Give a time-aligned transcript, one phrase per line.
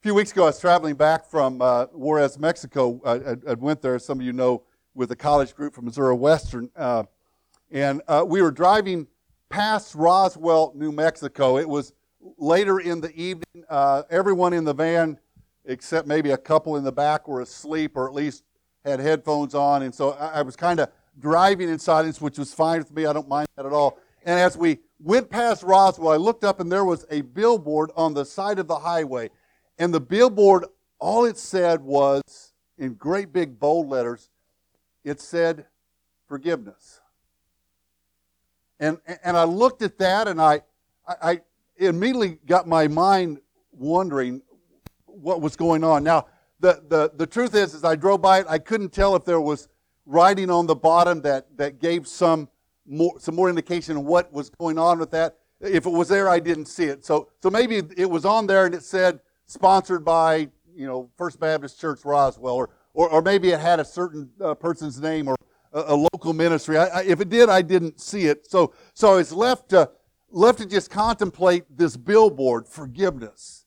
[0.00, 3.02] A few weeks ago, I was traveling back from uh, Juarez, Mexico.
[3.04, 4.62] I, I, went there, some of you know,
[4.94, 6.70] with a college group from Missouri Western.
[6.74, 7.02] Uh,
[7.70, 9.06] and uh, we were driving
[9.50, 11.58] past Roswell, New Mexico.
[11.58, 11.92] It was
[12.38, 13.64] later in the evening.
[13.68, 15.18] Uh, everyone in the van,
[15.66, 18.42] except maybe a couple in the back, were asleep or at least
[18.86, 19.82] had headphones on.
[19.82, 20.88] And so I, I was kind of
[21.18, 23.04] driving in silence, which was fine with me.
[23.04, 23.98] I don't mind that at all.
[24.24, 28.14] And as we went past Roswell, I looked up and there was a billboard on
[28.14, 29.28] the side of the highway.
[29.80, 30.66] And the billboard,
[30.98, 34.28] all it said was, in great big bold letters,
[35.04, 35.64] it said
[36.28, 37.00] forgiveness.
[38.78, 40.60] And, and I looked at that and I,
[41.08, 41.40] I,
[41.78, 43.40] immediately got my mind
[43.72, 44.42] wondering
[45.06, 46.04] what was going on.
[46.04, 46.26] Now,
[46.60, 49.40] the, the, the truth is, as I drove by it, I couldn't tell if there
[49.40, 49.68] was
[50.04, 52.50] writing on the bottom that, that gave some
[52.86, 55.38] more, some more indication of what was going on with that.
[55.58, 57.06] If it was there, I didn't see it.
[57.06, 61.40] So, so maybe it was on there and it said, sponsored by, you know, First
[61.40, 65.34] Baptist Church Roswell, or, or, or maybe it had a certain uh, person's name or
[65.72, 66.78] a, a local ministry.
[66.78, 68.48] I, I, if it did, I didn't see it.
[68.48, 69.90] So, so I was left to,
[70.30, 73.66] left to just contemplate this billboard, forgiveness.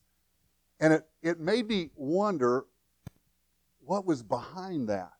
[0.80, 2.64] And it, it made me wonder
[3.81, 5.12] what was behind that.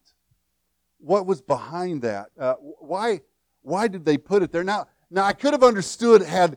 [1.00, 2.28] What was behind that?
[2.40, 3.20] Uh, why,
[3.64, 4.64] why did they put it there?
[4.64, 6.56] Now, now I could have understood had,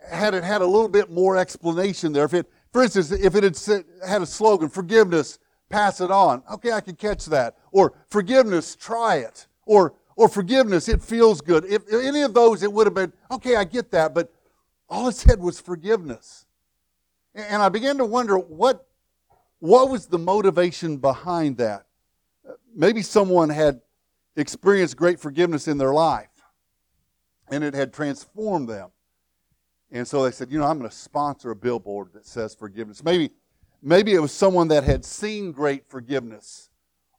[0.00, 2.24] had it had a little bit more explanation there.
[2.24, 6.42] If it, for instance, if it had had a slogan, forgiveness, pass it on.
[6.52, 7.56] Okay, I could catch that.
[7.72, 9.46] Or forgiveness, try it.
[9.64, 11.64] Or, or forgiveness, it feels good.
[11.64, 14.14] If, if any of those, it would have been, okay, I get that.
[14.14, 14.32] But
[14.88, 16.46] all it said was forgiveness.
[17.34, 18.86] And I began to wonder what,
[19.58, 21.86] what was the motivation behind that?
[22.74, 23.80] Maybe someone had
[24.36, 26.28] experienced great forgiveness in their life
[27.50, 28.90] and it had transformed them.
[29.96, 33.02] And so they said, you know, I'm going to sponsor a billboard that says forgiveness.
[33.02, 33.30] Maybe,
[33.80, 36.68] maybe it was someone that had seen great forgiveness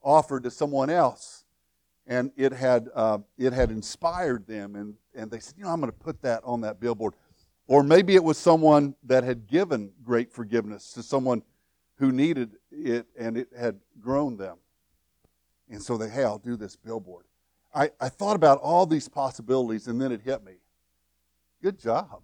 [0.03, 1.45] offered to someone else,
[2.05, 5.79] and it had uh, it had inspired them, and and they said, you know, I'm
[5.79, 7.15] going to put that on that billboard.
[7.65, 11.41] Or maybe it was someone that had given great forgiveness to someone
[11.95, 14.57] who needed it, and it had grown them.
[15.67, 17.25] And so they, hey, I'll do this billboard.
[17.73, 20.53] I, I thought about all these possibilities, and then it hit me.
[21.61, 22.23] Good job.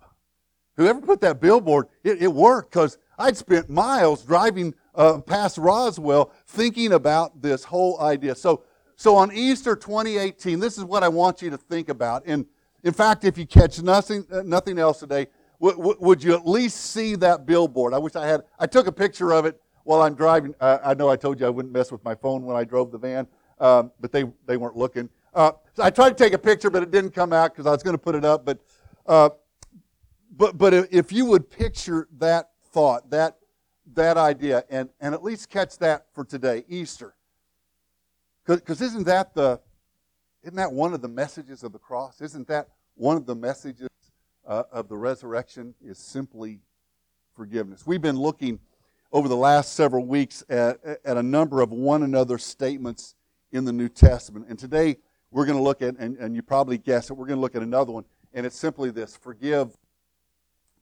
[0.77, 6.31] Whoever put that billboard, it, it worked because I'd spent miles driving uh, past Roswell
[6.47, 8.35] thinking about this whole idea.
[8.35, 8.63] So,
[8.95, 12.23] so on Easter 2018, this is what I want you to think about.
[12.25, 12.45] And
[12.83, 15.27] in fact, if you catch nothing, uh, nothing else today,
[15.61, 17.93] w- w- would you at least see that billboard?
[17.93, 18.41] I wish I had.
[18.59, 20.55] I took a picture of it while I'm driving.
[20.59, 22.91] Uh, I know I told you I wouldn't mess with my phone when I drove
[22.91, 23.27] the van,
[23.59, 25.09] um, but they, they weren't looking.
[25.33, 27.71] Uh, so I tried to take a picture, but it didn't come out because I
[27.71, 28.45] was going to put it up.
[28.45, 28.59] But
[29.07, 29.29] uh,
[30.35, 33.37] but, but if you would picture that thought, that,
[33.93, 37.13] that idea, and, and at least catch that for today, Easter.
[38.45, 39.59] Because isn't that the,
[40.43, 42.19] isn't that one of the messages of the cross?
[42.19, 43.89] Isn't that one of the messages
[44.45, 46.59] uh, of the resurrection is simply
[47.35, 47.85] forgiveness?
[47.85, 48.59] We've been looking
[49.11, 53.15] over the last several weeks at, at a number of one another statements
[53.51, 54.47] in the New Testament.
[54.49, 54.97] And today
[55.29, 57.55] we're going to look at, and, and you probably guessed it, we're going to look
[57.55, 58.05] at another one.
[58.33, 59.77] And it's simply this forgive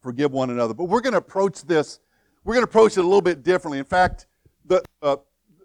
[0.02, 0.74] forgive one another.
[0.74, 2.00] But we're going to approach this,
[2.44, 3.80] we're going to approach it a little bit differently.
[3.80, 4.28] In fact,
[4.66, 5.18] the, uh,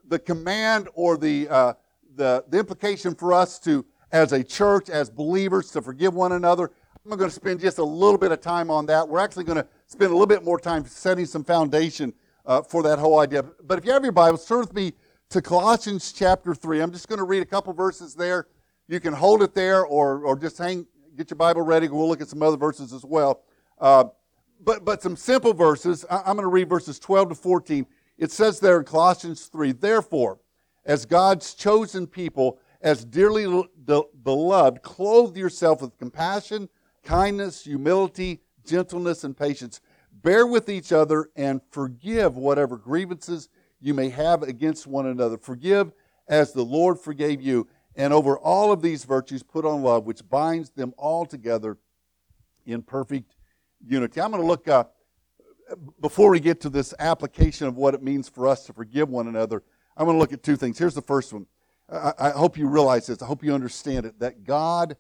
[0.08, 1.72] the command or the, uh,
[2.14, 6.70] the, the implication for us to, as a church, as believers, to forgive one another,
[7.04, 9.08] I'm going to spend just a little bit of time on that.
[9.08, 12.12] We're actually going to spend a little bit more time setting some foundation
[12.44, 13.42] uh, for that whole idea.
[13.42, 14.92] But if you have your Bible, turn with me
[15.30, 16.80] to Colossians chapter 3.
[16.80, 18.48] I'm just going to read a couple verses there.
[18.88, 20.86] You can hold it there or, or just hang,
[21.16, 21.88] get your Bible ready.
[21.88, 23.42] We'll look at some other verses as well.
[23.80, 24.04] Uh,
[24.60, 26.04] but, but some simple verses.
[26.10, 27.86] I'm going to read verses 12 to 14.
[28.18, 30.40] It says there in Colossians 3 Therefore,
[30.84, 33.64] as God's chosen people, as dearly
[34.22, 36.68] beloved, clothe yourself with compassion,
[37.02, 39.80] kindness, humility, gentleness, and patience.
[40.12, 43.48] Bear with each other and forgive whatever grievances
[43.80, 45.38] you may have against one another.
[45.38, 45.92] Forgive
[46.28, 47.68] as the Lord forgave you.
[47.94, 51.78] And over all of these virtues, put on love, which binds them all together
[52.66, 53.35] in perfect
[53.84, 54.20] unity.
[54.20, 54.84] I'm going to look, uh,
[56.00, 59.26] before we get to this application of what it means for us to forgive one
[59.28, 59.62] another,
[59.96, 60.78] I'm going to look at two things.
[60.78, 61.46] Here's the first one.
[61.90, 63.22] I, I hope you realize this.
[63.22, 64.96] I hope you understand it that God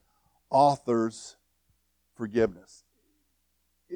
[0.50, 1.36] authors
[2.14, 2.84] forgiveness.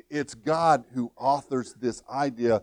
[0.08, 2.62] It's God who authors this idea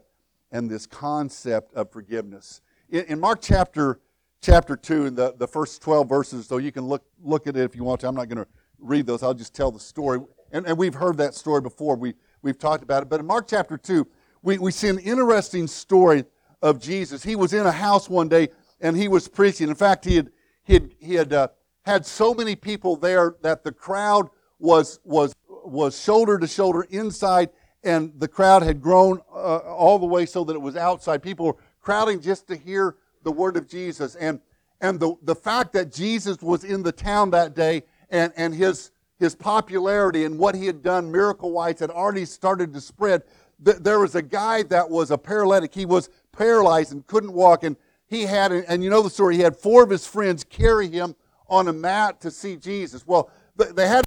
[0.52, 2.62] and this concept of forgiveness.
[2.90, 4.00] In, in Mark chapter
[4.42, 7.64] chapter 2, in the, the first 12 verses, so you can look, look at it
[7.64, 8.08] if you want to.
[8.08, 8.48] I'm not going to
[8.80, 10.20] read those, I'll just tell the story
[10.52, 11.96] and, and we've heard that story before.
[11.96, 13.10] We, we've talked about it.
[13.10, 14.08] But in Mark chapter 2,
[14.42, 16.26] we, we see an interesting story
[16.62, 17.24] of Jesus.
[17.24, 18.50] He was in a house one day
[18.80, 19.70] and he was preaching.
[19.70, 20.32] In fact, he had,
[20.64, 21.48] he had, he had uh,
[21.86, 24.30] had so many people there that the crowd
[24.60, 27.50] was, was, was shoulder to shoulder inside
[27.84, 31.22] and the crowd had grown uh, all the way so that it was outside.
[31.22, 34.16] People were crowding just to hear the word of Jesus.
[34.16, 34.42] And,
[34.82, 38.92] and the, the fact that Jesus was in the town that day and, and his,
[39.20, 43.24] his popularity and what he had done miracle wise had already started to spread.
[43.60, 45.74] There was a guy that was a paralytic.
[45.74, 47.64] He was paralyzed and couldn't walk.
[47.64, 47.76] And
[48.06, 51.16] he had, and you know the story, he had four of his friends carry him
[51.50, 53.08] on a mat to see Jesus.
[53.08, 54.06] Well, they had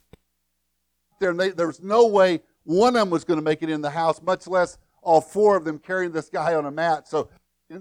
[1.19, 3.71] there, and they, there was no way one of them was going to make it
[3.71, 7.09] in the house, much less all four of them carrying this guy on a mat.
[7.09, 7.29] So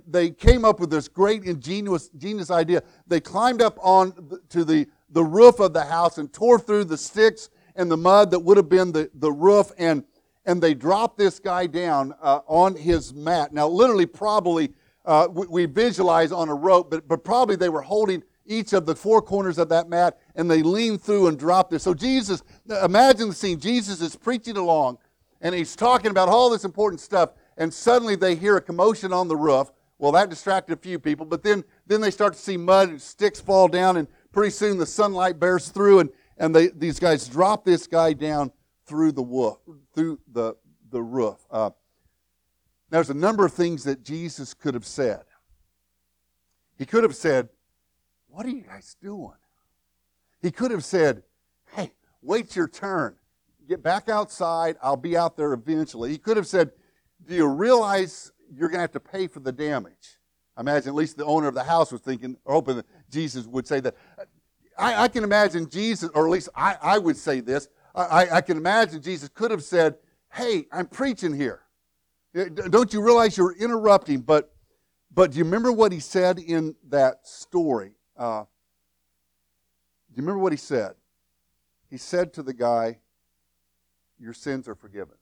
[0.07, 2.83] they came up with this great ingenious, ingenious idea.
[3.07, 6.97] They climbed up on to the, the roof of the house and tore through the
[6.97, 10.03] sticks and the mud that would have been the, the roof, and,
[10.45, 13.53] and they dropped this guy down uh, on his mat.
[13.53, 14.73] Now, literally, probably,
[15.05, 18.85] uh, we, we visualize on a rope, but, but probably they were holding each of
[18.85, 21.79] the four corners of that mat and they leaned through and dropped it.
[21.79, 22.41] So Jesus,
[22.83, 23.59] imagine the scene.
[23.59, 24.97] Jesus is preaching along
[25.39, 29.27] and he's talking about all this important stuff and suddenly they hear a commotion on
[29.27, 29.71] the roof.
[29.99, 33.01] Well, that distracted a few people, but then, then they start to see mud and
[33.01, 37.27] sticks fall down and pretty soon the sunlight bears through and, and they, these guys
[37.27, 38.51] drop this guy down
[38.85, 39.57] through the roof.
[39.93, 40.55] Through the,
[40.91, 41.37] the roof.
[41.51, 41.71] Uh,
[42.89, 45.21] there's a number of things that Jesus could have said.
[46.77, 47.49] He could have said,
[48.29, 49.33] what are you guys doing?
[50.41, 51.23] He could have said,
[51.75, 51.91] Hey,
[52.21, 53.15] wait your turn.
[53.67, 54.77] Get back outside.
[54.81, 56.11] I'll be out there eventually.
[56.11, 56.71] He could have said,
[57.27, 60.17] Do you realize you're going to have to pay for the damage?
[60.55, 63.67] I imagine at least the owner of the house was thinking, or hoping Jesus would
[63.67, 63.95] say that.
[64.77, 67.67] I, I can imagine Jesus, or at least I, I would say this.
[67.93, 69.95] I, I can imagine Jesus could have said,
[70.31, 71.61] Hey, I'm preaching here.
[72.33, 74.21] Don't you realize you're interrupting?
[74.21, 74.53] But,
[75.13, 77.93] but do you remember what he said in that story?
[78.15, 78.41] Uh,
[80.11, 80.93] do you remember what he said?
[81.89, 82.99] He said to the guy,
[84.19, 85.15] Your sins are forgiven.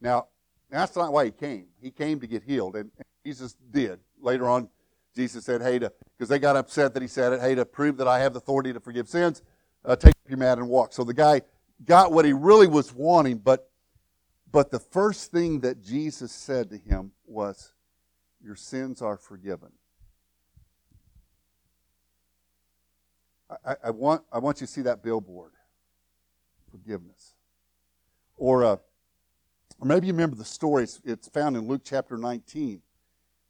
[0.00, 0.26] Now,
[0.68, 1.66] that's not why he came.
[1.80, 2.90] He came to get healed, and,
[3.24, 4.00] Jesus did.
[4.18, 4.70] Later on,
[5.14, 7.96] Jesus said, Hey, to, because they got upset that he said it, hey, to prove
[7.98, 9.42] that I have the authority to forgive sins,
[9.84, 10.92] uh, take up your mat and walk.
[10.92, 11.42] So the guy
[11.84, 13.70] got what he really was wanting, but
[14.52, 17.72] but the first thing that Jesus said to him was,
[18.42, 19.70] Your sins are forgiven.
[23.64, 25.52] I, I, want, I want you to see that billboard
[26.70, 27.34] forgiveness.
[28.36, 28.76] Or, uh,
[29.80, 30.84] or maybe you remember the story.
[30.84, 32.80] It's, it's, found in Luke chapter 19,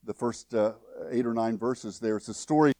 [0.04, 0.72] the first uh,
[1.10, 2.16] eight or nine verses there.
[2.16, 2.72] It's a story,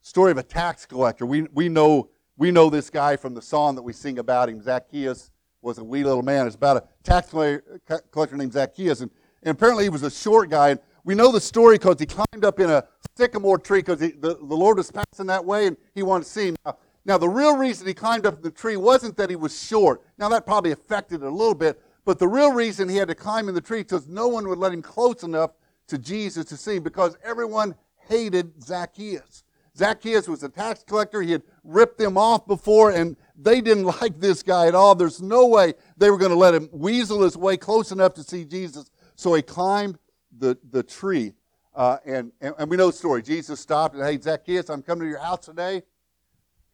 [0.00, 1.26] story of a tax collector.
[1.26, 4.62] We, we, know, we know this guy from the song that we sing about him.
[4.62, 5.30] Zacchaeus
[5.62, 6.46] was a wee little man.
[6.46, 9.00] It's about a tax collector named Zacchaeus.
[9.00, 9.10] And,
[9.42, 10.70] and apparently he was a short guy.
[10.70, 12.84] And we know the story because he climbed up in a
[13.16, 16.48] sycamore tree because the, the Lord was passing that way and he wanted to see
[16.48, 16.56] him.
[16.64, 19.58] Now, now, the real reason he climbed up in the tree wasn't that he was
[19.58, 20.02] short.
[20.18, 23.14] Now, that probably affected it a little bit, but the real reason he had to
[23.14, 25.52] climb in the tree because no one would let him close enough
[25.90, 27.74] to Jesus to see because everyone
[28.08, 29.44] hated Zacchaeus.
[29.76, 31.22] Zacchaeus was a tax collector.
[31.22, 34.94] He had ripped them off before, and they didn't like this guy at all.
[34.94, 38.22] There's no way they were going to let him weasel his way close enough to
[38.22, 38.90] see Jesus.
[39.14, 39.98] So he climbed
[40.36, 41.34] the, the tree.
[41.74, 43.22] Uh, and, and, and, we know the story.
[43.22, 45.82] Jesus stopped and, said, hey, Zacchaeus, I'm coming to your house today.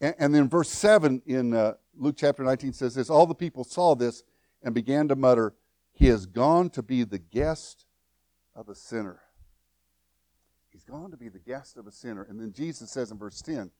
[0.00, 3.62] And, and then verse 7 in uh, Luke chapter 19 says this All the people
[3.62, 4.22] saw this
[4.62, 5.54] and began to mutter,
[5.92, 7.85] He has gone to be the guest
[8.56, 9.20] of a sinner.
[10.70, 12.26] He's gone to be the guest of a sinner.
[12.28, 13.70] And then Jesus says in verse 10,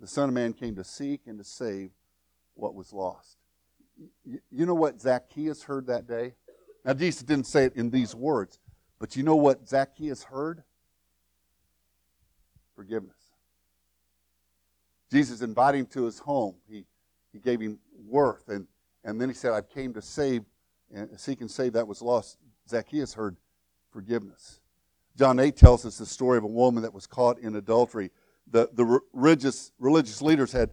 [0.00, 1.90] The Son of Man came to seek and to save
[2.54, 3.36] what was lost.
[4.26, 6.34] You know what Zacchaeus heard that day?
[6.84, 8.58] Now, Jesus didn't say it in these words,
[8.98, 10.64] but you know what Zacchaeus heard?
[12.74, 13.16] Forgiveness.
[15.10, 16.56] Jesus invited him to his home.
[16.68, 16.84] He,
[17.32, 18.66] he gave him worth, and,
[19.04, 20.42] and then he said, I came to save,
[20.92, 22.36] and seek and save that was lost.
[22.68, 23.36] Zacchaeus heard
[23.94, 24.58] forgiveness.
[25.16, 28.10] John 8 tells us the story of a woman that was caught in adultery.
[28.50, 30.70] The, the religious, religious leaders had,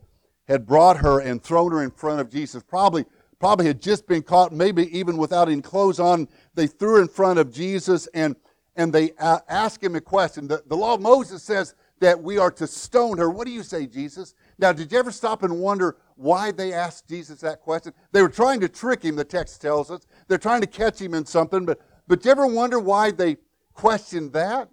[0.47, 3.05] had brought her and thrown her in front of Jesus, probably
[3.39, 6.27] probably had just been caught, maybe even without any clothes on.
[6.53, 8.35] They threw her in front of Jesus and,
[8.75, 10.47] and they asked him a question.
[10.47, 13.31] The, the law of Moses says that we are to stone her.
[13.31, 14.35] What do you say, Jesus?
[14.59, 17.93] Now, did you ever stop and wonder why they asked Jesus that question?
[18.11, 20.05] They were trying to trick him, the text tells us.
[20.27, 21.79] They're trying to catch him in something, but,
[22.11, 23.37] but you ever wonder why they
[23.73, 24.67] questioned that?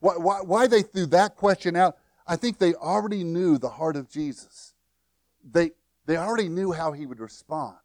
[0.00, 1.96] Why, why, why they threw that question out?
[2.26, 4.74] I think they already knew the heart of Jesus.
[5.42, 5.70] They,
[6.04, 7.78] they already knew how he would respond.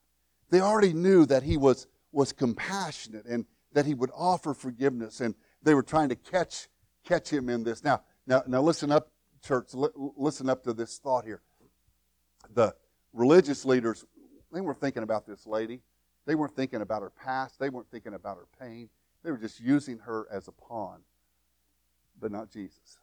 [0.50, 5.22] They already knew that he was, was compassionate and that he would offer forgiveness.
[5.22, 6.68] And they were trying to catch,
[7.06, 7.86] catch him in this.
[7.86, 9.10] Now, now, now listen up,
[9.42, 9.70] church.
[9.74, 11.42] listen up to this thought here.
[12.54, 12.76] The
[13.14, 14.04] religious leaders,
[14.52, 15.80] they weren't thinking about this lady.
[16.26, 17.58] They weren't thinking about her past.
[17.58, 18.90] They weren't thinking about her pain.
[19.24, 21.02] They were just using her as a pawn,
[22.20, 23.00] but not Jesus.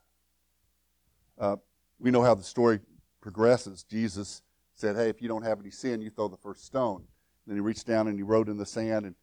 [1.38, 1.56] Uh,
[1.98, 2.80] we know how the story
[3.20, 3.84] progresses.
[3.84, 4.42] Jesus
[4.74, 7.04] said, Hey, if you don't have any sin, you throw the first stone.
[7.46, 9.14] Then he reached down and he wrote in the sand, and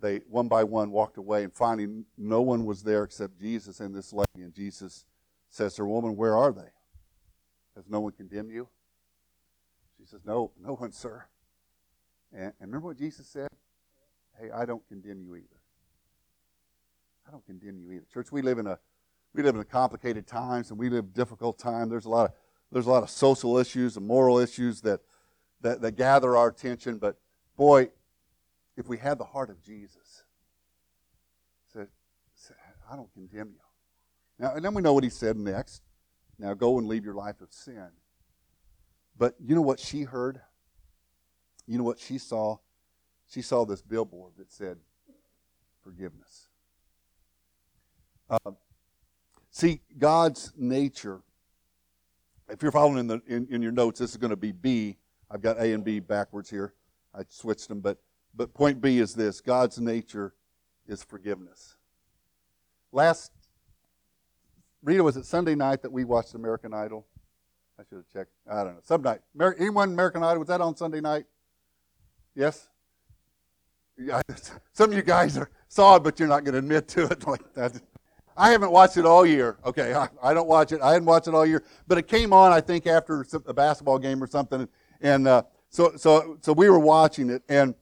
[0.00, 1.44] they one by one walked away.
[1.44, 4.26] And finally, no one was there except Jesus and this lady.
[4.36, 5.04] And Jesus
[5.50, 6.70] says to her, Woman, where are they?
[7.76, 8.68] Has no one condemned you?
[9.98, 11.24] She says, No, no one, sir.
[12.32, 13.48] And, and remember what Jesus said?
[14.40, 15.57] Hey, I don't condemn you either.
[17.28, 18.06] I don't condemn you either.
[18.12, 18.78] Church, we live in a
[19.34, 21.90] we live in a complicated times and we live difficult time.
[21.90, 22.32] There's a lot of
[22.72, 25.00] there's a lot of social issues and moral issues that
[25.60, 26.96] that, that gather our attention.
[26.98, 27.18] But
[27.56, 27.90] boy,
[28.76, 30.22] if we had the heart of Jesus,
[31.70, 31.88] said,
[32.34, 32.56] said
[32.90, 33.60] I don't condemn you.
[34.38, 35.82] Now, and then we know what he said next.
[36.38, 37.88] Now go and leave your life of sin.
[39.18, 40.40] But you know what she heard?
[41.66, 42.58] You know what she saw?
[43.28, 44.78] She saw this billboard that said,
[45.82, 46.47] forgiveness.
[48.30, 48.52] Uh,
[49.50, 51.20] see, God's nature,
[52.48, 54.98] if you're following in, the, in, in your notes, this is going to be B.
[55.30, 56.74] I've got A and B backwards here.
[57.14, 57.98] I switched them, but,
[58.34, 60.34] but point B is this God's nature
[60.86, 61.76] is forgiveness.
[62.92, 63.32] Last,
[64.82, 67.06] Rita, was it Sunday night that we watched American Idol?
[67.78, 68.32] I should have checked.
[68.50, 68.80] I don't know.
[68.82, 69.20] Some night.
[69.58, 70.40] Anyone American Idol?
[70.40, 71.26] Was that on Sunday night?
[72.34, 72.68] Yes?
[73.96, 74.20] Yeah,
[74.72, 77.26] some of you guys are, saw it, but you're not going to admit to it
[77.26, 77.80] like that.
[78.38, 79.58] I haven't watched it all year.
[79.64, 80.80] Okay, I, I, don't watch it.
[80.80, 83.98] I hadn't watched it all year, but it came on, I think, after a basketball
[83.98, 84.68] game or something,
[85.00, 87.74] and uh, so so so we were watching it, and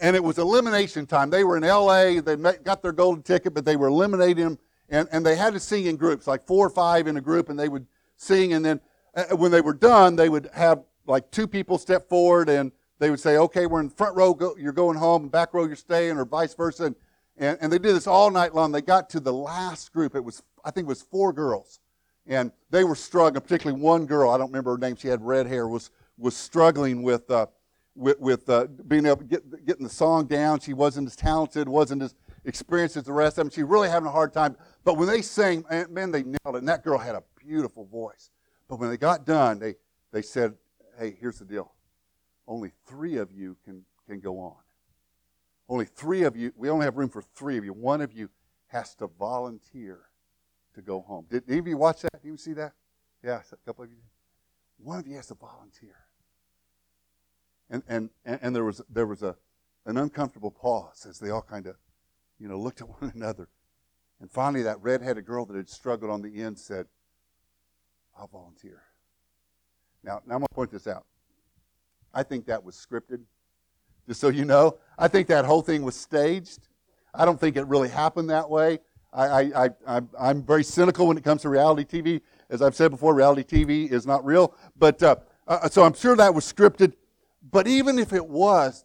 [0.00, 1.30] and it was elimination time.
[1.30, 2.20] They were in L.A.
[2.20, 5.52] They met, got their golden ticket, but they were eliminating them, and and they had
[5.54, 7.86] to sing in groups, like four or five in a group, and they would
[8.16, 8.80] sing, and then
[9.14, 13.10] uh, when they were done, they would have like two people step forward and they
[13.10, 16.18] would say, okay, we're in front row, go, you're going home, back row, you're staying,
[16.18, 16.86] or vice versa.
[16.86, 16.96] And,
[17.38, 18.72] and, and they did this all night long.
[18.72, 20.14] They got to the last group.
[20.14, 21.80] It was, I think it was four girls.
[22.26, 25.46] And they were struggling, particularly one girl, I don't remember her name, she had red
[25.46, 27.46] hair, was, was struggling with, uh,
[27.94, 30.60] with, with uh, being able to get getting the song down.
[30.60, 32.14] She wasn't as talented, wasn't as
[32.44, 33.50] experienced as the rest of them.
[33.50, 34.56] She really having a hard time.
[34.84, 36.56] But when they sang, man, they nailed it.
[36.56, 38.30] And that girl had a beautiful voice.
[38.68, 39.76] But when they got done, they,
[40.12, 40.54] they said,
[40.98, 41.72] hey, here's the deal
[42.46, 44.56] only three of you can, can go on.
[45.68, 47.72] Only three of you, we only have room for three of you.
[47.72, 48.30] One of you
[48.68, 50.00] has to volunteer
[50.74, 51.26] to go home.
[51.30, 52.22] Did any of you watch that?
[52.22, 52.72] Did you see that?
[53.22, 53.98] Yeah, a couple of you.
[54.78, 55.96] One of you has to volunteer.
[57.68, 59.36] And, and, and there was, there was a,
[59.84, 61.76] an uncomfortable pause as they all kind of,
[62.38, 63.48] you know, looked at one another.
[64.20, 66.86] And finally, that red-headed girl that had struggled on the end said,
[68.18, 68.82] I'll volunteer.
[70.02, 71.04] Now, now I'm going to point this out.
[72.14, 73.20] I think that was scripted.
[74.08, 76.66] Just so you know, I think that whole thing was staged.
[77.14, 78.78] I don't think it really happened that way.
[79.12, 82.22] I, I, am very cynical when it comes to reality TV.
[82.48, 84.54] As I've said before, reality TV is not real.
[84.76, 86.94] But uh, uh, so I'm sure that was scripted.
[87.50, 88.84] But even if it was,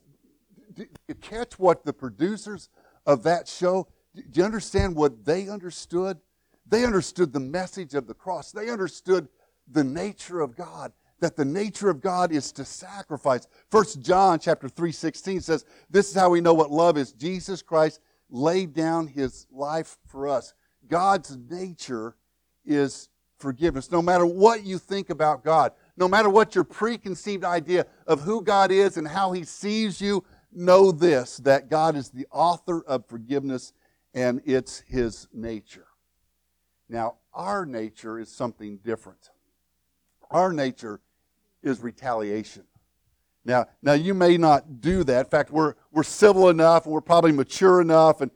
[0.74, 2.70] did you catch what the producers
[3.06, 3.88] of that show?
[4.16, 6.20] Do you understand what they understood?
[6.68, 8.52] They understood the message of the cross.
[8.52, 9.30] They understood
[9.72, 10.92] the nature of God
[11.24, 13.48] that the nature of God is to sacrifice.
[13.72, 17.14] First John chapter 3:16 says, "This is how we know what love is.
[17.14, 20.54] Jesus Christ laid down his life for us."
[20.88, 22.18] God's nature
[22.66, 23.90] is forgiveness.
[23.90, 28.42] No matter what you think about God, no matter what your preconceived idea of who
[28.42, 33.08] God is and how he sees you, know this that God is the author of
[33.08, 33.72] forgiveness
[34.14, 35.88] and it's his nature.
[36.90, 39.30] Now, our nature is something different.
[40.30, 41.00] Our nature
[41.64, 42.64] is retaliation.
[43.46, 45.26] Now, now you may not do that.
[45.26, 48.32] In fact, we're, we're civil enough and we're probably mature enough and,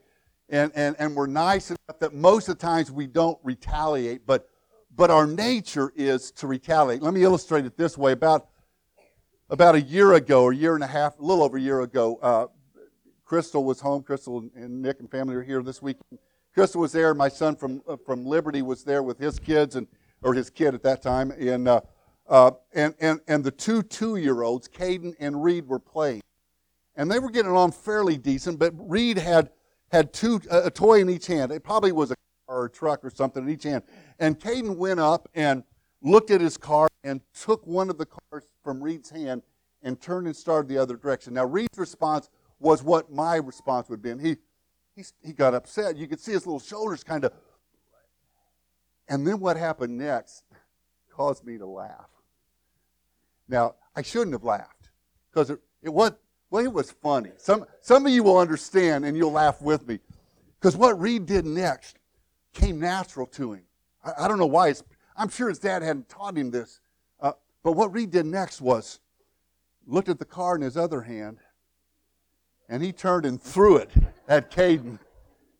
[0.48, 4.48] and, and, and we're nice enough that most of the times we don't retaliate, but,
[4.94, 7.02] but our nature is to retaliate.
[7.02, 8.12] Let me illustrate it this way.
[8.12, 8.48] About,
[9.50, 11.80] about a year ago, or a year and a half, a little over a year
[11.80, 12.46] ago, uh,
[13.24, 14.02] Crystal was home.
[14.02, 15.98] Crystal and Nick and family are here this week.
[16.54, 17.14] Crystal was there.
[17.14, 19.86] My son from, uh, from Liberty was there with his kids, and,
[20.22, 21.30] or his kid at that time.
[21.32, 21.82] And uh,
[22.28, 26.20] uh, and, and, and the two two year olds, Caden and Reed, were playing.
[26.94, 29.50] And they were getting on fairly decent, but Reed had,
[29.92, 31.52] had two, a toy in each hand.
[31.52, 32.16] It probably was a
[32.46, 33.84] car or a truck or something in each hand.
[34.18, 35.62] And Caden went up and
[36.02, 39.42] looked at his car and took one of the cars from Reed's hand
[39.82, 41.34] and turned and started the other direction.
[41.34, 44.18] Now, Reed's response was what my response would have been.
[44.18, 44.36] He,
[44.96, 45.96] he, he got upset.
[45.96, 47.32] You could see his little shoulders kind of.
[49.08, 50.42] And then what happened next
[51.10, 52.10] caused me to laugh.
[53.48, 54.90] Now, I shouldn't have laughed
[55.30, 56.12] because it, it was,
[56.50, 57.30] well, it was funny.
[57.36, 59.98] Some, some of you will understand and you'll laugh with me.
[60.60, 61.98] Because what Reed did next
[62.52, 63.62] came natural to him.
[64.04, 64.74] I, I don't know why.
[65.16, 66.80] I'm sure his dad hadn't taught him this.
[67.20, 69.00] Uh, but what Reed did next was
[69.86, 71.38] looked at the card in his other hand
[72.68, 73.90] and he turned and threw it
[74.28, 74.98] at Caden.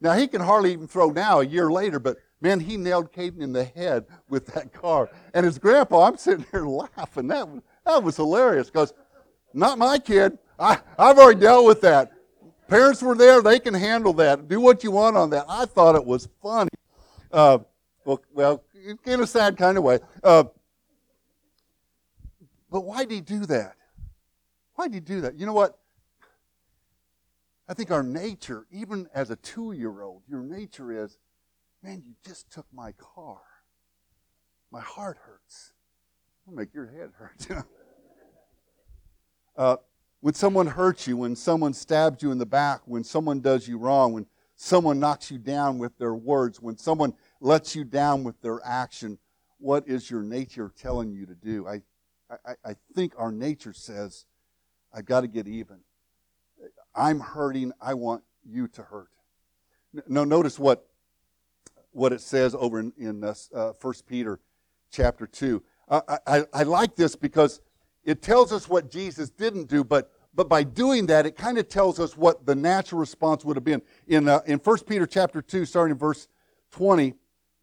[0.00, 3.40] Now, he can hardly even throw now a year later, but man, he nailed Caden
[3.40, 5.11] in the head with that car.
[5.35, 7.28] And his grandpa, I'm sitting here laughing.
[7.28, 7.49] That,
[7.88, 8.92] that was hilarious because
[9.54, 10.38] not my kid.
[10.59, 12.12] I, I've already dealt with that.
[12.68, 14.47] Parents were there, they can handle that.
[14.47, 15.47] Do what you want on that.
[15.49, 16.71] I thought it was funny.
[17.33, 17.59] Uh,
[18.04, 18.64] well, well,
[19.04, 20.00] in a sad kind of way.
[20.23, 20.45] Uh,
[22.71, 23.76] but why did he do that?
[24.75, 25.38] Why did he do that?
[25.38, 25.78] You know what?
[27.68, 31.16] I think our nature, even as a two year old, your nature is,
[31.83, 33.40] man, you just took my car.
[34.71, 35.73] My heart hurts.
[36.49, 37.67] I'll make your head hurt.
[39.57, 39.76] uh,
[40.21, 43.76] when someone hurts you, when someone stabs you in the back, when someone does you
[43.76, 44.26] wrong, when
[44.57, 49.19] someone knocks you down with their words, when someone lets you down with their action,
[49.59, 51.69] what is your nature telling you to do?
[51.69, 51.83] I,
[52.31, 54.25] I, I think our nature says,
[54.93, 55.81] I've got to get even.
[56.95, 57.73] I'm hurting.
[57.81, 59.11] I want you to hurt.
[60.07, 60.87] No, notice what
[61.93, 64.40] what it says over in, in uh, 1 uh, Peter
[64.90, 65.62] chapter 2.
[65.90, 67.61] I, I, like this because
[68.04, 71.68] it tells us what Jesus didn't do, but, but by doing that, it kind of
[71.68, 73.83] tells us what the natural response would have been.
[74.07, 76.28] In, uh, in 1 Peter chapter 2, starting in verse
[76.73, 77.14] 20,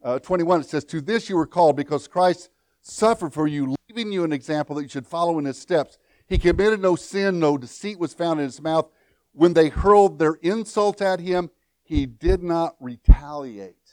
[0.03, 2.49] uh, 21, it says, To this you were called because Christ
[2.81, 5.97] suffered for you, leaving you an example that you should follow in his steps.
[6.27, 8.89] He committed no sin, no deceit was found in his mouth.
[9.33, 11.49] When they hurled their insult at him,
[11.83, 13.84] he did not retaliate.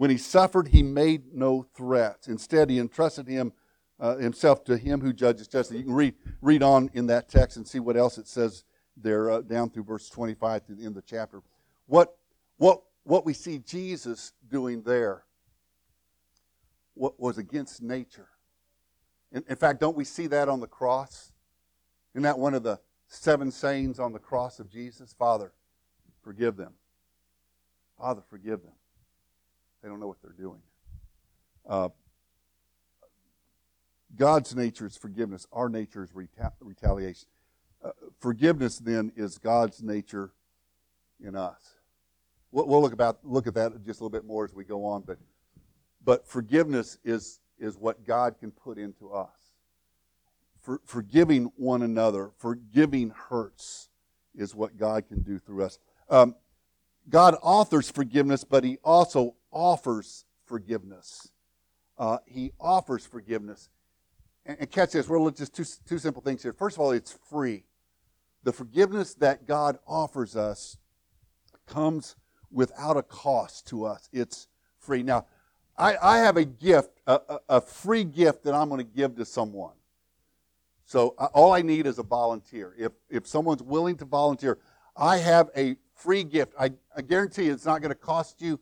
[0.00, 2.26] When he suffered, he made no threats.
[2.26, 3.52] Instead, he entrusted him,
[4.00, 5.76] uh, himself to him who judges justly.
[5.76, 8.64] You can read, read on in that text and see what else it says
[8.96, 11.42] there uh, down through verse 25 to the end of the chapter.
[11.84, 12.16] What,
[12.56, 15.24] what, what we see Jesus doing there
[16.96, 18.28] was against nature.
[19.32, 21.30] In, in fact, don't we see that on the cross?
[22.14, 25.12] Isn't that one of the seven sayings on the cross of Jesus?
[25.12, 25.52] Father,
[26.22, 26.72] forgive them.
[27.98, 28.72] Father, forgive them.
[29.82, 30.60] They don't know what they're doing.
[31.68, 31.88] Uh,
[34.16, 35.46] God's nature is forgiveness.
[35.52, 37.28] Our nature is reta- retaliation.
[37.82, 40.32] Uh, forgiveness then is God's nature
[41.22, 41.76] in us.
[42.52, 44.84] We'll, we'll, look about look at that just a little bit more as we go
[44.84, 45.18] on, but
[46.04, 49.36] but forgiveness is is what God can put into us.
[50.62, 53.88] For, forgiving one another, forgiving hurts,
[54.34, 55.78] is what God can do through us.
[56.08, 56.34] Um,
[57.08, 61.30] God authors forgiveness, but He also offers forgiveness.
[61.98, 63.68] Uh, he offers forgiveness.
[64.46, 66.52] And, and catch this, we're just two, two simple things here.
[66.52, 67.64] First of all, it's free.
[68.42, 70.78] The forgiveness that God offers us
[71.66, 72.16] comes
[72.50, 74.08] without a cost to us.
[74.12, 75.02] It's free.
[75.02, 75.26] Now,
[75.76, 79.24] I, I have a gift, a, a, free gift that I'm going to give to
[79.24, 79.74] someone.
[80.84, 82.74] So uh, all I need is a volunteer.
[82.78, 84.58] If, if someone's willing to volunteer,
[84.96, 86.54] I have a free gift.
[86.58, 88.58] I, I guarantee it's not going to cost you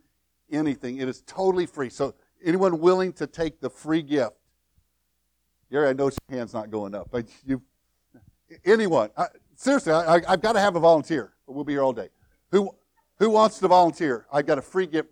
[0.51, 0.99] anything.
[0.99, 1.91] It is totally free.
[1.91, 4.35] So anyone willing to take the free gift?
[5.71, 7.63] Gary, I know your hand's not going up, but you,
[8.65, 9.11] anyone?
[9.17, 11.35] I, seriously, I, have got to have a volunteer.
[11.47, 12.09] We'll be here all day.
[12.53, 12.71] Who,
[13.19, 14.27] who wants to volunteer?
[14.33, 15.11] I got a free gift.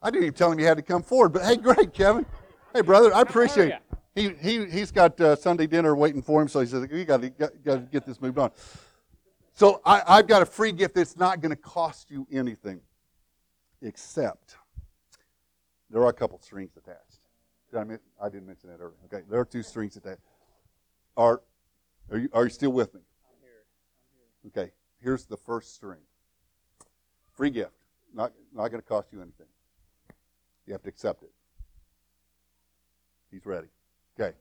[0.00, 2.26] I didn't even tell him you had to come forward, but hey, great, Kevin.
[2.72, 3.82] Hey, brother, I appreciate it.
[4.14, 7.20] He, he, he's got uh, Sunday dinner waiting for him, so he says, we got
[7.20, 8.50] to, got, got to get this moved on.
[9.56, 12.82] So I, I've got a free gift that's not going to cost you anything,
[13.80, 14.56] except
[15.88, 17.20] there are a couple strings attached.
[17.70, 18.98] Did I, mention, I didn't mention that earlier.
[19.06, 20.20] Okay, there are two strings attached.
[21.16, 21.40] Are,
[22.10, 23.00] are, you, are you still with me?
[23.00, 23.64] I'm here.
[24.44, 24.62] I'm here.
[24.62, 26.00] Okay, here's the first string.
[27.32, 27.72] Free gift.
[28.12, 29.46] Not, not going to cost you anything.
[30.66, 31.30] You have to accept it.
[33.30, 33.68] He's ready.
[34.20, 34.36] Okay.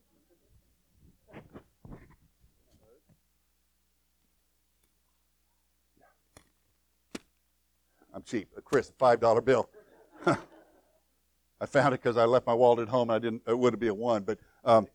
[8.15, 8.47] I'm cheap.
[8.57, 9.69] A crisp five dollar bill.
[10.25, 13.09] I found it because I left my wallet at home.
[13.09, 13.41] I didn't.
[13.45, 14.87] It wouldn't be a one, but um,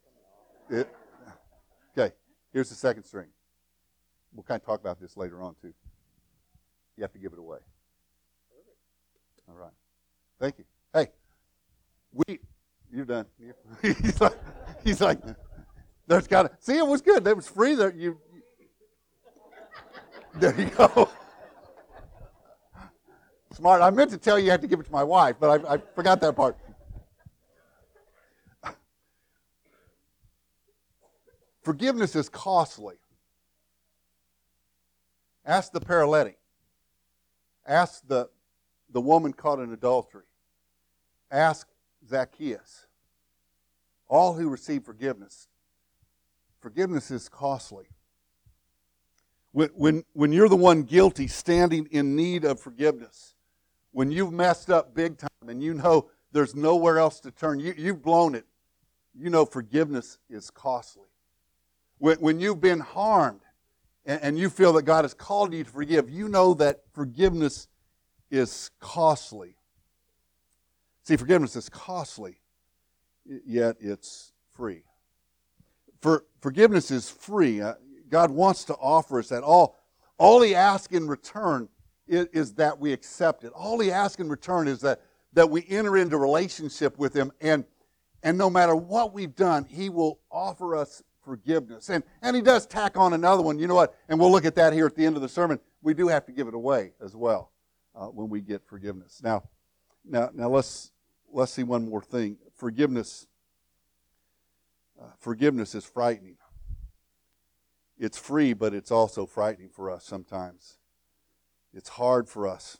[0.70, 0.88] it,
[1.96, 2.14] okay.
[2.52, 3.28] Here's the second string.
[4.32, 5.74] We'll kind of talk about this later on too.
[6.96, 7.58] You have to give it away.
[9.48, 9.72] All right.
[10.38, 10.64] Thank you.
[10.94, 11.08] Hey,
[12.12, 12.40] we.
[12.92, 13.26] You're done.
[13.82, 14.38] he's like,
[14.82, 15.20] he's like,
[16.08, 16.76] there's got to see.
[16.76, 17.24] It was good.
[17.26, 17.74] It was free.
[17.74, 18.18] There, you
[20.34, 21.08] There you go.
[23.52, 23.82] Smart.
[23.82, 25.74] I meant to tell you you have to give it to my wife, but I,
[25.74, 26.56] I forgot that part.
[31.62, 32.96] Forgiveness is costly.
[35.44, 36.38] Ask the paralytic.
[37.66, 38.30] Ask the,
[38.90, 40.24] the woman caught in adultery.
[41.30, 41.68] Ask
[42.08, 42.86] Zacchaeus.
[44.08, 45.48] All who receive forgiveness.
[46.60, 47.86] Forgiveness is costly.
[49.52, 53.34] When, when, when you're the one guilty standing in need of forgiveness,
[53.92, 57.74] when you've messed up big time and you know there's nowhere else to turn, you,
[57.76, 58.46] you've blown it,
[59.14, 61.08] you know forgiveness is costly.
[61.98, 63.40] When, when you've been harmed
[64.06, 67.68] and, and you feel that God has called you to forgive, you know that forgiveness
[68.30, 69.56] is costly.
[71.02, 72.40] See, forgiveness is costly,
[73.44, 74.84] yet it's free.
[76.00, 77.60] For forgiveness is free.
[77.60, 77.74] Uh,
[78.08, 79.42] God wants to offer us that.
[79.42, 79.76] All,
[80.18, 81.68] all He asks in return
[82.10, 83.52] is, is, that we accept it.
[83.52, 85.00] All He asks in return is that,
[85.32, 87.64] that we enter into relationship with Him, and,
[88.22, 91.88] and no matter what we've done, He will offer us forgiveness.
[91.88, 93.58] And, and He does tack on another one.
[93.58, 93.96] You know what?
[94.08, 95.60] And we'll look at that here at the end of the sermon.
[95.82, 97.52] We do have to give it away as well
[97.94, 99.20] uh, when we get forgiveness.
[99.22, 99.44] Now,
[100.04, 100.92] now, now let's
[101.32, 102.36] let's see one more thing.
[102.56, 103.26] Forgiveness.
[105.00, 106.36] Uh, forgiveness is frightening.
[107.98, 110.76] It's free, but it's also frightening for us sometimes.
[111.72, 112.78] It's hard for us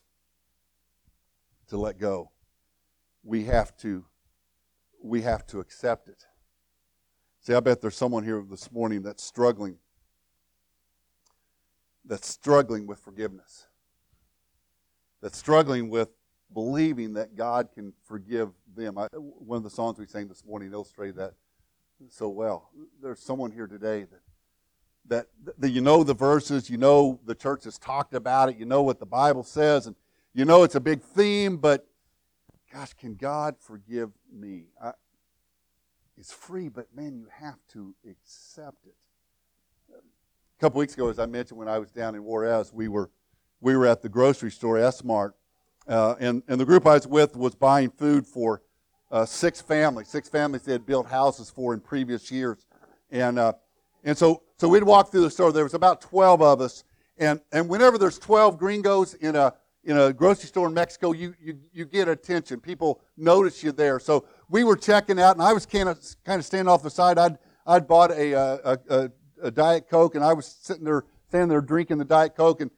[1.68, 2.31] to let go.
[3.22, 4.05] We have to
[5.03, 6.26] we have to accept it.
[7.40, 9.79] See, I bet there's someone here this morning that's struggling
[12.05, 13.66] that's struggling with forgiveness.
[15.22, 16.09] That's struggling with
[16.53, 18.98] believing that God can forgive them.
[18.98, 21.35] I, one of the songs we sang this morning illustrated that
[22.09, 22.70] so well.
[23.03, 24.20] There's someone here today that
[25.07, 25.27] that,
[25.59, 28.83] that you know the verses, you know the church has talked about it, you know
[28.83, 29.97] what the Bible says, and
[30.35, 31.87] you know it's a big theme, but
[32.73, 34.65] gosh, can God forgive me?
[34.83, 34.93] I,
[36.17, 38.95] it's free, but man, you have to accept it.
[39.91, 43.11] A couple weeks ago, as I mentioned, when I was down in Juarez, we were
[43.63, 45.35] we were at the grocery store, S Mart,
[45.89, 48.61] uh, and and the group I was with was buying food for
[49.11, 52.67] uh, six families, six families they had built houses for in previous years,
[53.11, 53.55] and uh,
[54.05, 55.53] and so so we'd walk through the store.
[55.53, 56.85] There was about twelve of us,
[57.16, 61.35] and and whenever there's twelve gringos in a in a grocery store in Mexico, you,
[61.40, 62.61] you, you get attention.
[62.61, 63.99] People notice you there.
[63.99, 66.90] So we were checking out, and I was kind of kind of standing off the
[66.90, 67.16] side.
[67.16, 69.11] I'd I'd bought a uh, a, a,
[69.44, 72.70] a Diet Coke, and I was sitting there standing there drinking the Diet Coke and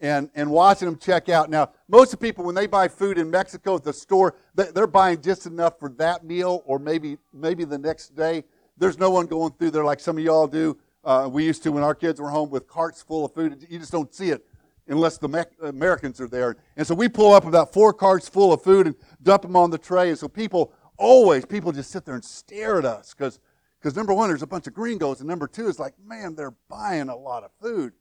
[0.00, 1.48] and and watching them check out.
[1.48, 4.86] Now, most of the people when they buy food in Mexico at the store, they're
[4.86, 8.44] buying just enough for that meal or maybe maybe the next day.
[8.76, 10.76] There's no one going through there like some of y'all do.
[11.04, 13.66] Uh, we used to when our kids were home with carts full of food.
[13.68, 14.46] You just don't see it
[14.88, 16.56] unless the Me- Americans are there.
[16.76, 19.70] And so we pull up about four carts full of food and dump them on
[19.70, 20.10] the tray.
[20.10, 23.40] And so people always, people just sit there and stare at us because,
[23.80, 26.54] because number one, there's a bunch of gringos, and number two is like, man, they're
[26.68, 27.92] buying a lot of food.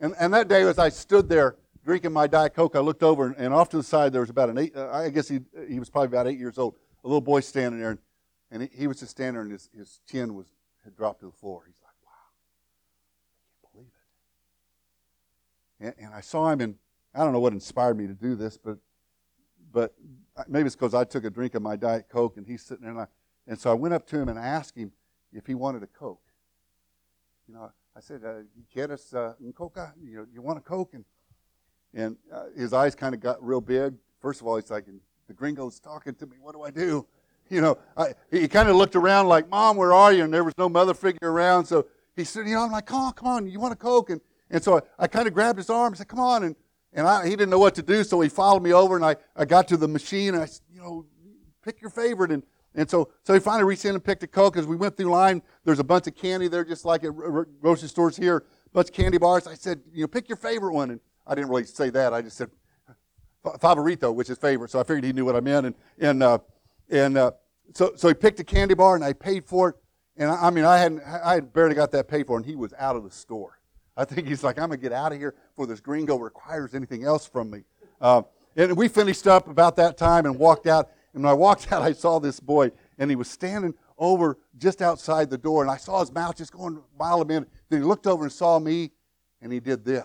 [0.00, 3.26] And, and that day, as I stood there drinking my Diet Coke, I looked over,
[3.26, 5.40] and, and off to the side, there was about an eight, uh, I guess he,
[5.68, 7.98] he was probably about eight years old, a little boy standing there, and,
[8.50, 10.46] and he, he was just standing there, and his, his chin was
[10.84, 11.62] had dropped to the floor.
[11.66, 13.92] He's like, wow, I can't believe it.
[15.82, 16.76] And, and I saw him, and
[17.14, 18.78] I don't know what inspired me to do this, but
[19.72, 19.94] but
[20.48, 22.92] maybe it's because I took a drink of my Diet Coke, and he's sitting there,
[22.92, 23.06] and, I,
[23.46, 24.92] and so I went up to him and asked him
[25.32, 26.20] if he wanted a Coke.
[27.48, 28.42] You know, I said, uh,
[28.72, 29.92] "Quieres uh, un Coca?
[30.02, 31.04] You know, you want a Coke?" And
[31.94, 33.94] and uh, his eyes kind of got real big.
[34.20, 34.86] First of all, he's like,
[35.26, 36.36] "The gringo's talking to me.
[36.40, 37.06] What do I do?"
[37.50, 40.44] You know, I, he kind of looked around like, "Mom, where are you?" And there
[40.44, 41.66] was no mother figure around.
[41.66, 44.08] So he said, "You know, I'm like, come on, come on, you want a Coke?"
[44.08, 46.56] And and so I, I kind of grabbed his arm and said, "Come on!" And
[46.92, 49.16] and I, he didn't know what to do, so he followed me over, and I,
[49.34, 51.06] I got to the machine, and I said, you know,
[51.64, 52.30] pick your favorite.
[52.30, 52.42] And,
[52.74, 54.56] and so, so he finally reached in and picked a Coke.
[54.58, 57.12] As we went through line, there's a bunch of candy there, just like at
[57.60, 59.46] grocery stores here, bunch of candy bars.
[59.46, 60.90] I said, you know, pick your favorite one.
[60.90, 62.12] And I didn't really say that.
[62.12, 62.50] I just said
[63.60, 64.70] favorito, which is favorite.
[64.70, 65.66] So I figured he knew what I meant.
[65.66, 66.38] And, and, uh,
[66.90, 67.30] and uh,
[67.74, 69.76] so, so he picked a candy bar, and I paid for it.
[70.18, 72.54] And I, I mean, I hadn't, I had barely got that paid for, and he
[72.54, 73.58] was out of the store.
[73.96, 76.74] I think he's like, I'm going to get out of here before this gringo requires
[76.74, 77.64] anything else from me.
[78.00, 78.22] Uh,
[78.56, 80.90] and we finished up about that time and walked out.
[81.14, 84.80] And when I walked out, I saw this boy, and he was standing over just
[84.80, 85.62] outside the door.
[85.62, 87.48] And I saw his mouth just going mile a minute.
[87.68, 88.90] Then he looked over and saw me,
[89.40, 90.04] and he did this.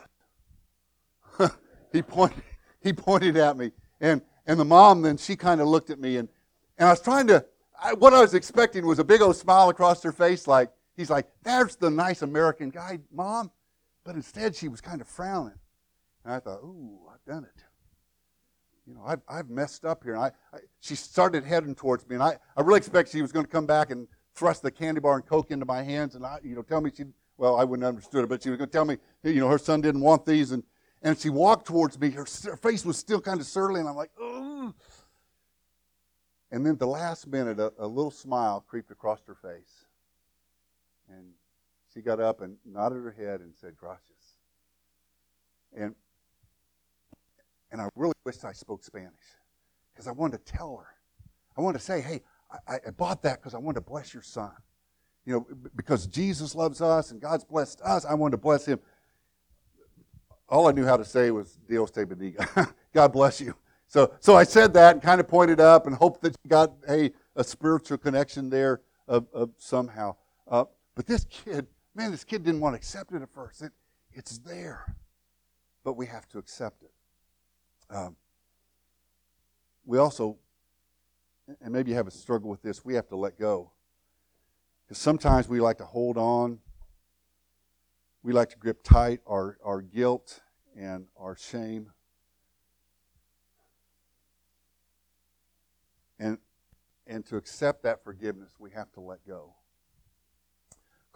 [1.93, 2.43] he, pointed,
[2.81, 3.71] he pointed at me.
[4.01, 6.17] And, and the mom then, she kind of looked at me.
[6.17, 6.27] And,
[6.77, 7.45] and I was trying to,
[7.81, 11.09] I, what I was expecting was a big old smile across her face, like, he's
[11.09, 13.51] like, there's the nice American guy, mom.
[14.07, 15.59] But instead she was kind of frowning.
[16.23, 17.63] And I thought, ooh, I've done it.
[18.87, 20.13] You know, I've, I've messed up here.
[20.13, 23.33] And I, I, she started heading towards me, and I, I really expected she was
[23.33, 26.25] going to come back and thrust the candy bar and Coke into my hands and,
[26.25, 27.03] I, you know, tell me she,
[27.35, 29.49] well, I wouldn't have understood it, but she was going to tell me, you know,
[29.49, 30.53] her son didn't want these.
[30.53, 30.63] And,
[31.01, 32.09] and she walked towards me.
[32.11, 34.73] Her, her face was still kind of surly, and I'm like, ooh.
[36.49, 39.85] And then at the last minute, a, a little smile creeped across her face.
[41.09, 41.33] And
[41.97, 44.37] she got up and nodded her head and said, gracias.
[45.75, 45.95] And,
[47.71, 49.13] and I really wished I spoke Spanish
[49.91, 50.85] because I wanted to tell her.
[51.57, 52.21] I wanted to say, hey,
[52.67, 54.51] I, I bought that because I wanted to bless your son.
[55.25, 58.79] You know, because Jesus loves us and God's blessed us, I wanted to bless him.
[60.47, 62.71] All I knew how to say was Dios te bendiga.
[62.93, 63.55] God bless you.
[63.87, 66.73] So, so I said that and kind of pointed up and hoped that you got
[66.87, 70.15] hey, a spiritual connection there of, of somehow.
[70.47, 73.63] Uh, but this kid, man, this kid didn't want to accept it at first.
[73.63, 73.71] It,
[74.13, 74.95] it's there,
[75.83, 76.91] but we have to accept it.
[77.89, 78.15] Um,
[79.83, 80.37] we also,
[81.59, 83.71] and maybe you have a struggle with this, we have to let go.
[84.85, 86.59] Because sometimes we like to hold on.
[88.21, 90.41] We like to grip tight our, our guilt
[90.77, 91.91] and our shame.
[96.19, 96.37] And,
[97.07, 99.55] and to accept that forgiveness, we have to let go.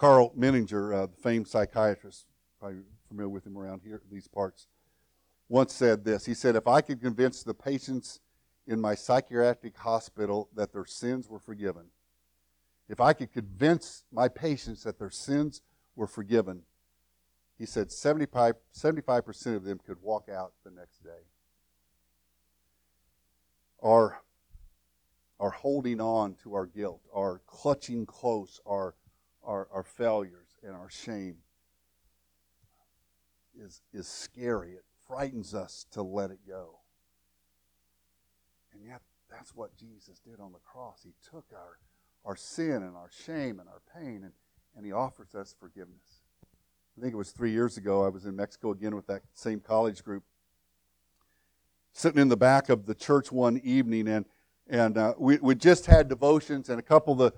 [0.01, 2.25] Karl Menninger, uh, the famed psychiatrist,
[2.59, 4.65] probably familiar with him around here, these parts,
[5.47, 6.25] once said this.
[6.25, 8.19] He said, If I could convince the patients
[8.65, 11.85] in my psychiatric hospital that their sins were forgiven,
[12.89, 15.61] if I could convince my patients that their sins
[15.95, 16.63] were forgiven,
[17.59, 21.27] he said 75, 75% of them could walk out the next day.
[23.83, 24.23] Are,
[25.39, 28.95] our holding on to our guilt, are clutching close, our,
[29.43, 31.37] our, our failures, and our shame
[33.59, 34.71] is, is scary.
[34.71, 36.79] It frightens us to let it go.
[38.73, 41.01] And yet, that's what Jesus did on the cross.
[41.03, 41.79] He took our,
[42.25, 44.31] our sin and our shame and our pain, and,
[44.75, 46.21] and He offers us forgiveness.
[46.97, 49.59] I think it was three years ago, I was in Mexico again with that same
[49.59, 50.23] college group,
[51.93, 54.25] sitting in the back of the church one evening, and,
[54.69, 57.33] and uh, we, we just had devotions, and a couple of the,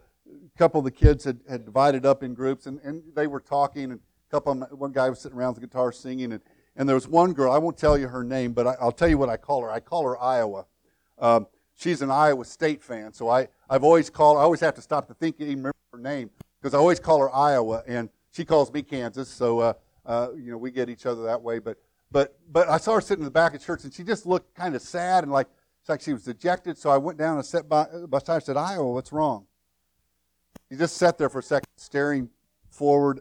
[0.57, 3.85] couple of the kids had, had divided up in groups, and, and they were talking,
[3.85, 6.41] and a couple them, one guy was sitting around with the guitar singing, and,
[6.75, 9.07] and there was one girl, I won't tell you her name, but I, will tell
[9.07, 9.71] you what I call her.
[9.71, 10.65] I call her Iowa.
[11.19, 14.81] Um, she's an Iowa State fan, so I, I've always called, I always have to
[14.81, 16.29] stop to think, even remember her name,
[16.61, 19.73] because I always call her Iowa, and she calls me Kansas, so, uh,
[20.05, 21.59] uh, you know, we get each other that way.
[21.59, 21.77] But,
[22.11, 24.53] but, but I saw her sitting in the back of church, and she just looked
[24.55, 25.47] kind of sad and like,
[25.81, 28.43] it's like she was dejected, so I went down and sat by, by side and
[28.43, 29.47] said, Iowa, what's wrong?
[30.73, 32.31] She just sat there for a second, staring
[32.71, 33.19] forward,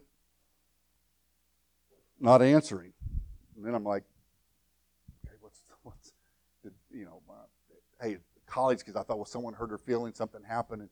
[2.18, 2.94] not answering.
[3.54, 4.04] And then I'm like,
[5.22, 6.14] okay, what's, what's,
[6.90, 7.34] you know, uh,
[8.00, 10.80] hey, college, because I thought, well, someone hurt her feelings, something happened.
[10.80, 10.90] And,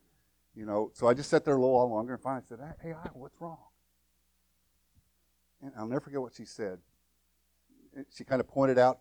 [0.55, 2.93] you know, so I just sat there a little while longer and finally said, hey,
[2.93, 3.57] Iowa, what's wrong?
[5.63, 6.79] And I'll never forget what she said.
[8.15, 8.99] She kind of pointed out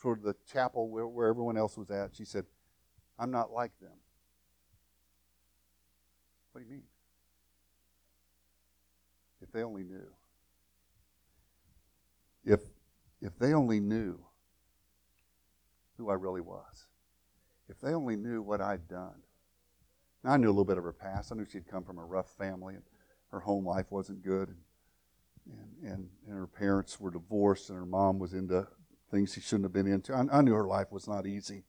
[0.00, 2.16] toward the chapel where, where everyone else was at.
[2.16, 2.46] She said,
[3.18, 3.92] I'm not like them.
[6.52, 6.84] What do you mean?
[9.54, 10.08] They only knew.
[12.44, 12.60] If,
[13.22, 14.18] if they only knew
[15.96, 16.86] who I really was.
[17.68, 19.22] If they only knew what I'd done.
[20.24, 21.30] Now, I knew a little bit of her past.
[21.30, 22.82] I knew she'd come from a rough family and
[23.30, 24.48] her home life wasn't good.
[24.48, 24.58] And,
[25.46, 28.66] and, and, and her parents were divorced and her mom was into
[29.12, 30.12] things she shouldn't have been into.
[30.12, 31.62] I, I knew her life was not easy.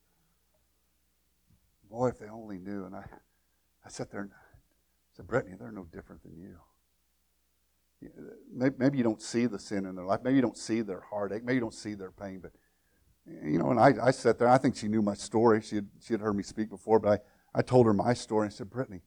[1.87, 2.85] Boy, if they only knew.
[2.85, 3.05] And I,
[3.85, 4.57] I sat there and I
[5.15, 6.57] said, Brittany, they're no different than you.
[8.53, 10.21] Maybe you don't see the sin in their life.
[10.23, 11.43] Maybe you don't see their heartache.
[11.43, 12.39] Maybe you don't see their pain.
[12.41, 12.51] But,
[13.25, 14.47] you know, and I, I sat there.
[14.47, 15.61] I think she knew my story.
[15.61, 17.21] She had, she had heard me speak before, but
[17.53, 18.47] I, I told her my story.
[18.47, 19.01] I said, Brittany,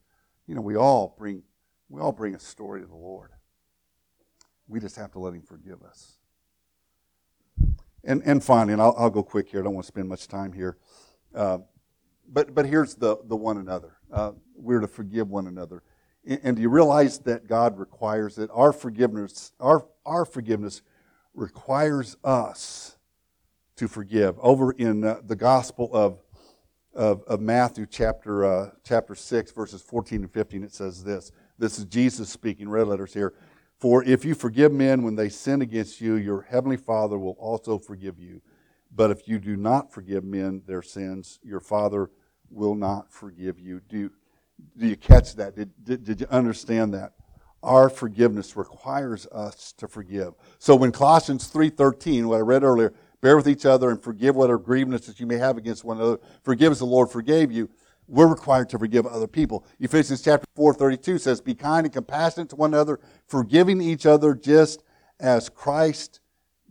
[0.47, 1.43] you know, we all bring,
[1.89, 3.31] we all bring a story to the Lord.
[4.67, 6.19] We just have to let Him forgive us.
[8.05, 9.61] And, and finally, and I'll, I'll go quick here.
[9.61, 10.79] I don't want to spend much time here.
[11.35, 11.59] Uh,
[12.31, 13.97] but, but here's the, the one another.
[14.13, 15.83] Uh, we're to forgive one another.
[16.29, 18.51] And, and do you realize that God requires it?
[18.53, 20.83] Our forgiveness, our, our forgiveness
[21.35, 22.97] requires us
[23.77, 24.37] to forgive.
[24.41, 26.21] Over in uh, the Gospel of,
[26.95, 31.33] of, of Matthew, chapter, uh, chapter 6, verses 14 and 15, it says this.
[31.59, 33.35] This is Jesus speaking, red letters here.
[33.79, 37.79] For if you forgive men when they sin against you, your heavenly Father will also
[37.79, 38.43] forgive you.
[38.95, 42.11] But if you do not forgive men their sins, your Father
[42.51, 43.81] will not forgive you.
[43.89, 44.11] Do
[44.77, 45.57] do you catch that?
[45.57, 47.13] Did, did, did you understand that?
[47.63, 50.35] our forgiveness requires us to forgive.
[50.59, 54.59] So when Colossians 3:13, what I read earlier, bear with each other and forgive whatever
[54.59, 57.69] grievances you may have against one another, forgive as the Lord forgave you,
[58.07, 59.67] we're required to forgive other people.
[59.81, 64.83] Ephesians chapter 4:32 says, "Be kind and compassionate to one another, forgiving each other just
[65.19, 66.21] as Christ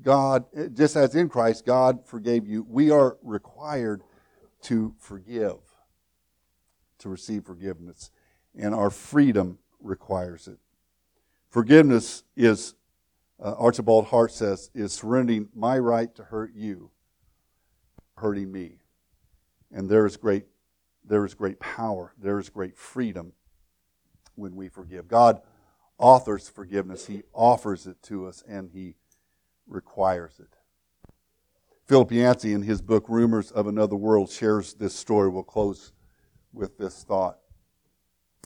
[0.02, 4.04] God, just as in Christ God forgave you." We are required
[4.63, 5.58] to forgive,
[6.99, 8.12] to receive forgiveness,
[8.55, 10.57] and our freedom requires it.
[11.49, 12.75] Forgiveness is,
[13.39, 16.91] uh, Archibald Hart says, is surrendering my right to hurt you,
[18.17, 18.79] hurting me.
[19.71, 20.45] And there is great,
[21.03, 23.33] there is great power, there is great freedom
[24.36, 25.07] when we forgive.
[25.07, 25.41] God
[25.97, 28.95] authors forgiveness, He offers it to us, and He
[29.67, 30.57] requires it.
[31.88, 35.29] Philip Yancey, in his book Rumors of Another World, shares this story.
[35.29, 35.93] We'll close
[36.58, 37.38] with this thought.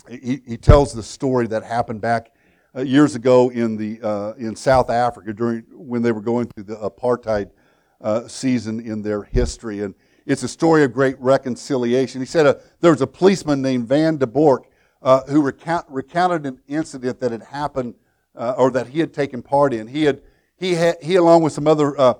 [0.09, 2.31] He, he tells the story that happened back
[2.75, 6.63] uh, years ago in the uh, in South Africa during when they were going through
[6.63, 7.51] the apartheid
[8.01, 9.93] uh, season in their history, and
[10.25, 12.21] it's a story of great reconciliation.
[12.21, 14.67] He said uh, there was a policeman named Van de Bork
[15.01, 17.95] uh, who recount, recounted an incident that had happened
[18.35, 19.87] uh, or that he had taken part in.
[19.87, 20.21] He had
[20.57, 22.15] he had he along with some other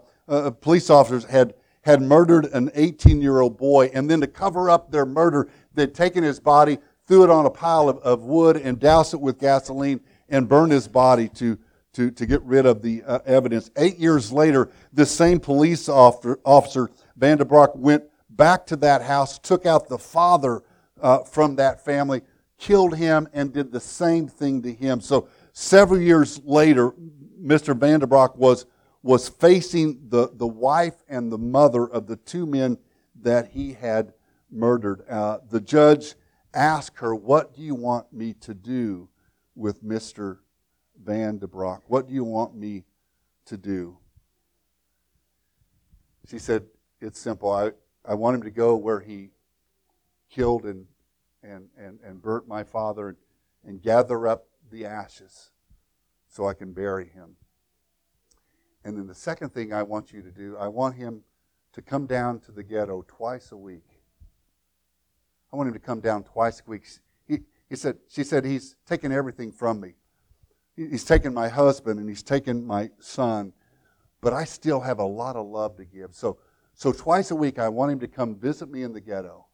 [0.62, 4.91] police officers had had murdered an 18 year old boy, and then to cover up
[4.91, 8.79] their murder, they'd taken his body, threw it on a pile of, of wood, and
[8.79, 11.57] doused it with gasoline and burned his body to,
[11.93, 13.69] to, to get rid of the uh, evidence.
[13.77, 19.01] Eight years later, this same police officer, officer Van der Broek, went back to that
[19.01, 20.63] house, took out the father
[21.01, 22.21] uh, from that family,
[22.57, 25.01] killed him, and did the same thing to him.
[25.01, 26.93] So several years later,
[27.41, 27.77] Mr.
[27.77, 28.65] Van der Broek was,
[29.03, 32.77] was facing the, the wife and the mother of the two men
[33.21, 34.13] that he had
[34.51, 35.03] murdered.
[35.09, 36.15] Uh, the judge
[36.53, 39.09] asked her, What do you want me to do
[39.55, 40.39] with Mr.
[41.01, 41.83] Van de Broek?
[41.87, 42.83] What do you want me
[43.45, 43.97] to do?
[46.27, 46.65] She said,
[46.99, 47.51] It's simple.
[47.51, 47.71] I,
[48.05, 49.29] I want him to go where he
[50.29, 50.85] killed and,
[51.43, 53.17] and, and, and burnt my father and,
[53.65, 55.51] and gather up the ashes
[56.27, 57.35] so I can bury him.
[58.83, 61.21] And then the second thing I want you to do, I want him
[61.73, 63.90] to come down to the ghetto twice a week.
[65.51, 66.87] I want him to come down twice a week.
[67.27, 69.95] He, he said, she said, he's taken everything from me.
[70.75, 73.53] He's taken my husband and he's taken my son,
[74.21, 76.15] but I still have a lot of love to give.
[76.15, 76.37] So,
[76.73, 79.47] so twice a week, I want him to come visit me in the ghetto.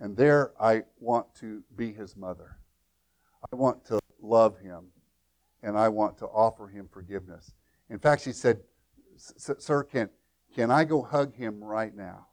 [0.00, 2.58] And there I want to be his mother.
[3.52, 4.86] I want to love him
[5.62, 7.52] and I want to offer him forgiveness.
[7.88, 8.60] In fact, she said,
[9.16, 10.10] Sir, can,
[10.54, 12.26] can I go hug him right now?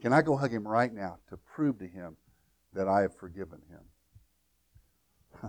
[0.00, 2.16] Can I go hug him right now to prove to him
[2.72, 3.80] that I have forgiven him?
[5.40, 5.48] Huh.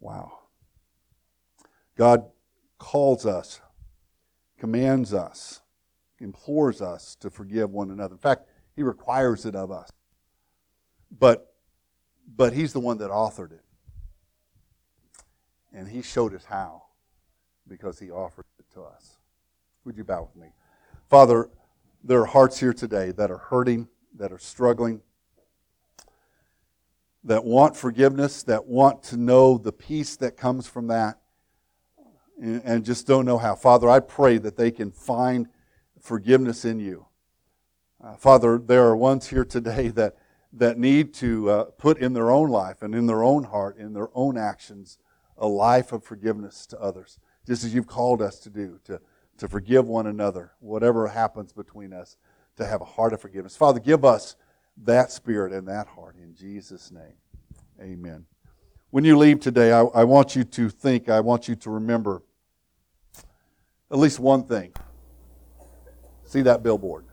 [0.00, 0.38] Wow.
[1.96, 2.26] God
[2.78, 3.60] calls us,
[4.58, 5.62] commands us,
[6.20, 8.14] implores us to forgive one another.
[8.14, 9.90] In fact, He requires it of us.
[11.10, 11.54] But,
[12.36, 13.64] but He's the one that authored it.
[15.72, 16.82] And He showed us how
[17.68, 19.16] because He offered it to us.
[19.84, 20.48] Would you bow with me?
[21.08, 21.48] Father,
[22.06, 25.00] there are hearts here today that are hurting, that are struggling,
[27.24, 31.18] that want forgiveness, that want to know the peace that comes from that,
[32.40, 33.56] and, just don't know how.
[33.56, 35.48] Father, I pray that they can find
[36.00, 37.06] forgiveness in you.
[38.02, 40.16] Uh, Father, there are ones here today that,
[40.52, 43.94] that need to uh, put in their own life and in their own heart, in
[43.94, 44.98] their own actions,
[45.38, 49.00] a life of forgiveness to others, just as you've called us to do, to,
[49.38, 52.16] to forgive one another, whatever happens between us,
[52.56, 53.56] to have a heart of forgiveness.
[53.56, 54.36] Father, give us
[54.84, 57.14] that spirit and that heart in Jesus' name.
[57.80, 58.26] Amen.
[58.90, 62.22] When you leave today, I, I want you to think, I want you to remember
[63.90, 64.72] at least one thing.
[66.24, 67.04] See that billboard.